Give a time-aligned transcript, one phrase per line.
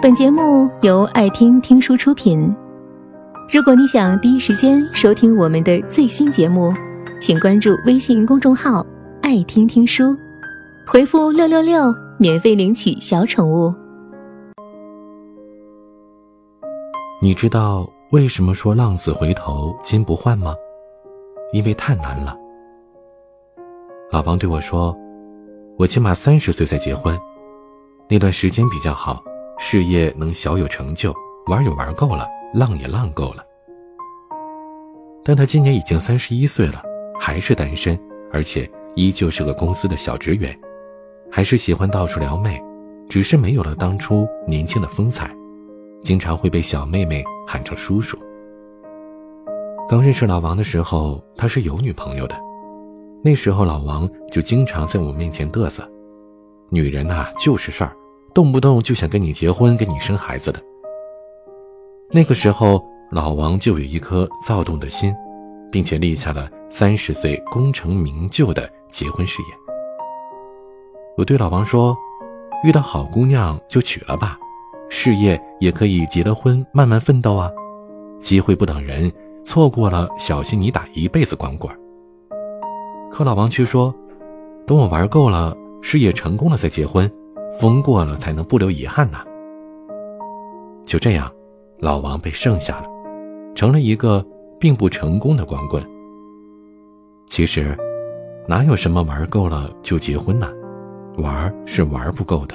[0.00, 2.54] 本节目由爱听听书出品。
[3.52, 6.72] 如果你想第一时间收听我们的最新节目，
[7.20, 8.86] 请关注微信公众号
[9.22, 10.16] “爱听听书”，
[10.86, 13.74] 回复“六六六”免费领取小宠物。
[17.20, 20.54] 你知道为什么说“浪子回头金不换”吗？
[21.52, 22.36] 因为太难了。
[24.12, 24.96] 老王对我说
[25.76, 27.18] ：“我起码三十岁才结婚，
[28.08, 29.20] 那段时间比较好，
[29.58, 31.14] 事业能小有成就，
[31.46, 33.44] 玩也玩够了，浪也浪够了。”
[35.24, 36.82] 但他今年已经三十一岁了，
[37.18, 37.98] 还是单身，
[38.32, 40.58] 而且依旧是个公司的小职员，
[41.30, 42.58] 还是喜欢到处撩妹，
[43.08, 45.30] 只是没有了当初年轻的风采，
[46.02, 48.16] 经常会被小妹妹喊成叔叔。
[49.88, 52.34] 刚认识老王的时候，他是有女朋友的。
[53.22, 55.86] 那时候老王就经常在我面前嘚瑟，
[56.70, 57.92] 女人呐就是事儿，
[58.38, 60.62] 动不动就想跟你结婚、跟你生孩子的。
[62.08, 65.12] 那个时候老王就有一颗躁动的心，
[65.72, 69.50] 并且立下了三十岁功成名就的结婚誓言。
[71.16, 71.96] 我对老王说
[72.62, 74.38] ：“遇到好姑娘就娶了吧，
[74.88, 77.50] 事业也可以结了婚慢慢奋斗啊，
[78.20, 79.10] 机会不等人，
[79.42, 81.76] 错过了小心你打一辈子光棍。”
[83.10, 83.92] 可老王却说
[84.64, 87.10] ：“等我玩够了，事业成功了再结婚，
[87.58, 89.18] 风过了才能不留遗憾呢。”
[90.86, 91.30] 就这样，
[91.78, 92.86] 老王被剩下了，
[93.54, 94.24] 成了一个
[94.58, 95.82] 并不成功的光棍。
[97.28, 97.76] 其实，
[98.46, 100.48] 哪有什么玩够了就结婚呢？
[101.18, 102.54] 玩是玩不够的，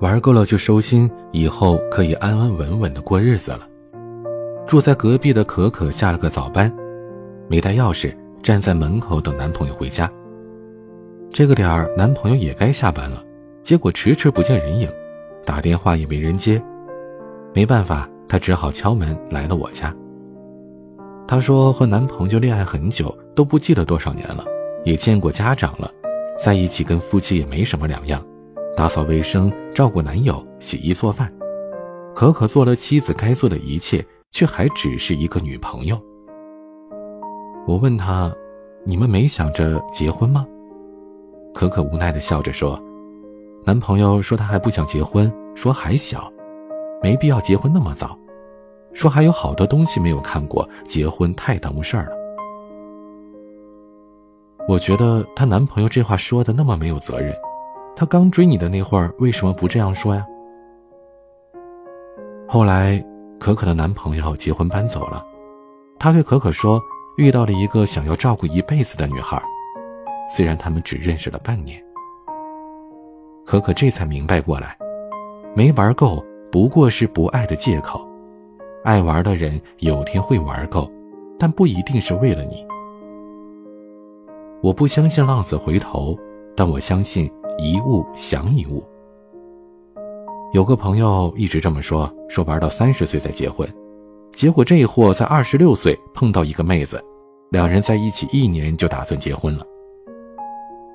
[0.00, 3.60] 玩够了就收心，以后可以安安稳稳的过日子了。
[4.66, 6.70] 住在隔壁的可可下了个早班，
[7.48, 8.14] 没带钥匙。
[8.42, 10.06] 站在门口等男朋友回家。
[11.30, 13.24] 这个点儿，男朋友也该下班了，
[13.64, 14.86] 结果迟迟不见人影，
[15.46, 16.62] 打电话也没人接。
[17.54, 19.92] 没办法，她只好敲门来了我家。
[21.26, 24.44] 她说和男朋友恋爱很久，都不记得多少年了，
[24.84, 25.90] 也见过家长了，
[26.38, 28.22] 在一起跟夫妻也没什么两样，
[28.76, 31.32] 打扫卫生、照顾男友、洗衣做饭。
[32.14, 35.98] 可可做了妻子该做的一切，却还只是一个女朋友。
[37.66, 38.30] 我问他
[38.84, 40.46] ：“你们没想着结婚吗？”
[41.54, 42.78] 可可无奈的笑着说
[43.66, 46.30] ：“男朋友说他还不想结婚，说还小，
[47.02, 48.18] 没必要结婚那么早，
[48.92, 52.10] 说还有好多东西没有看过，结婚太耽误事儿了。”
[54.68, 57.34] 我觉得她男朋友这话说的那么没有责任，
[57.96, 60.26] 他刚追你的那会儿为什么不这样说呀？
[62.46, 63.02] 后来，
[63.40, 65.24] 可可的男朋友结婚搬走了，
[65.98, 66.80] 他对可可说。
[67.16, 69.40] 遇到了一个想要照顾一辈子的女孩，
[70.28, 71.80] 虽然他们只认识了半年，
[73.46, 74.76] 可可这才明白过来，
[75.54, 78.06] 没玩够不过是不爱的借口，
[78.84, 80.90] 爱玩的人有天会玩够，
[81.38, 82.66] 但不一定是为了你。
[84.62, 86.18] 我不相信浪子回头，
[86.56, 88.82] 但我相信一物降一物。
[90.52, 93.68] 有个朋友一直这么说，说玩到三十岁再结婚。
[94.32, 97.02] 结果这货在二十六岁碰到一个妹子，
[97.50, 99.64] 两人在一起一年就打算结婚了。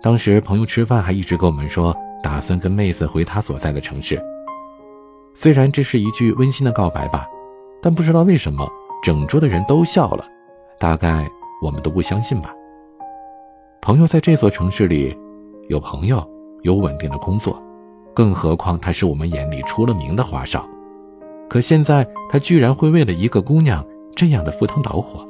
[0.00, 4.20] 当时朋友吃饭还一直跟我们说，打算跟妹子回他所在的城市。
[5.34, 7.26] 虽然这是一句温馨的告白吧，
[7.80, 8.68] 但不知道为什么
[9.02, 10.24] 整桌的人都笑了，
[10.78, 11.28] 大概
[11.62, 12.52] 我们都不相信吧。
[13.80, 15.16] 朋友在这座城市里，
[15.68, 16.28] 有朋友，
[16.62, 17.62] 有稳定的工作，
[18.12, 20.68] 更何况他是我们眼里出了名的花哨。
[21.48, 25.26] 可现在他居然会为了一个姑娘这样的赴汤蹈火。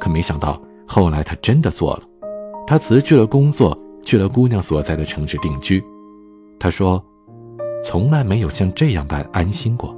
[0.00, 2.02] 可没想到后来他真的做了，
[2.66, 5.84] 他辞去了工作，去了姑娘所在的城市定居。
[6.58, 7.04] 他说
[7.84, 9.94] ：“从来没有像这样般安心过。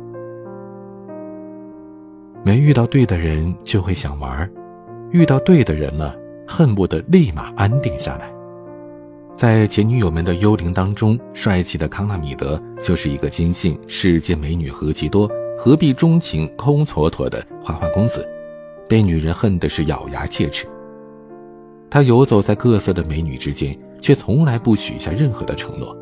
[2.42, 4.50] 没遇到对的人就会想玩，
[5.12, 6.12] 遇到对的人了，
[6.44, 8.28] 恨不得立马安定下来。”
[9.38, 18.28] 在前女友们的幽灵当中，帅气的康纳米德就是一个坚信世间美女何其多，何必钟情空蹉跎的花花公子，
[18.88, 20.66] 被女人恨的是咬牙切齿。
[21.88, 25.96] 他游走在各色的美女之间，却从来不许下任何的承诺。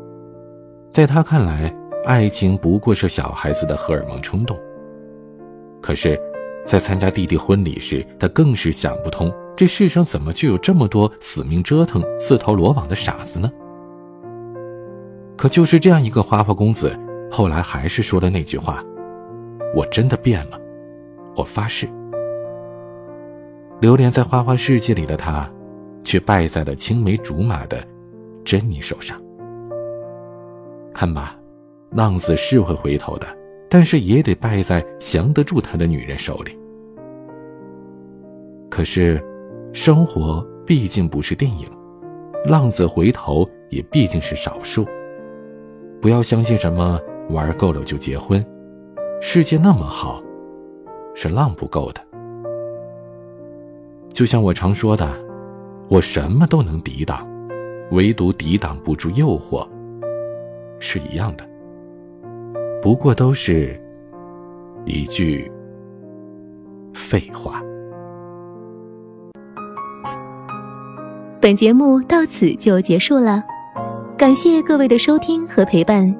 [0.91, 1.73] 在他看来，
[2.05, 4.57] 爱情不过是小孩子的荷尔蒙冲动。
[5.81, 6.19] 可是，
[6.65, 9.31] 在参加弟弟婚礼时，他更是想不通。
[9.55, 13.51] 这世上怎么就有这么多死命折腾、自投罗网的傻子呢？
[15.37, 16.97] 可就是这样一个花花公子，
[17.29, 18.83] 后来还是说了那句话
[19.75, 20.59] ：“我真的变了，
[21.35, 21.87] 我发誓。”
[23.79, 25.49] 流连在花花世界里的他，
[26.03, 27.77] 却败在了青梅竹马的
[28.43, 29.21] 珍妮手上。
[30.93, 31.37] 看吧，
[31.91, 33.27] 浪子是会回头的，
[33.69, 36.57] 但是也得败在降得住他的女人手里。
[38.69, 39.23] 可是，
[39.73, 41.67] 生活毕竟不是电影，
[42.45, 44.85] 浪子回头也毕竟是少数。
[46.01, 46.99] 不要相信什么
[47.29, 48.43] 玩够了就结婚，
[49.21, 50.23] 世界那么好，
[51.13, 52.01] 是浪不够的。
[54.13, 55.07] 就像我常说的，
[55.89, 57.27] 我什么都能抵挡，
[57.91, 59.67] 唯独抵挡不住诱惑，
[60.79, 61.43] 是一样的。
[62.79, 63.75] 不过都是
[64.85, 65.51] 一句
[66.93, 67.59] 废话。
[71.41, 73.43] 本节目到此就结束了，
[74.15, 76.15] 感谢各位的收听和陪伴。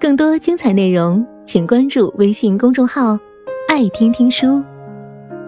[0.00, 3.18] 更多精彩内容，请关注微信公众号
[3.68, 4.64] “爱听听书”，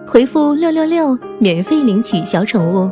[0.05, 2.91] 回复“六六六”免费领取小宠物。